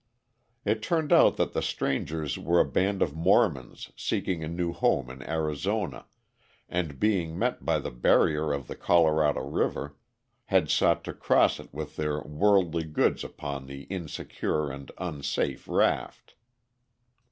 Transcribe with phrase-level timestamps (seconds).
[0.65, 5.11] It turned out that the strangers were a band of Mormons seeking a new home
[5.11, 6.07] in Arizona,
[6.67, 9.95] and, being met by the barrier of the Colorado River,
[10.45, 16.33] had sought to cross it with their worldly goods upon the insecure and unsafe raft.